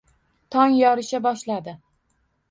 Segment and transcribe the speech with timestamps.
[0.53, 1.75] Tong yorisha boshladi